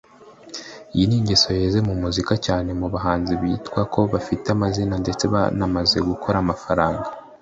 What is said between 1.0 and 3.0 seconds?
ni ingeso yeze muri muzika cyane mu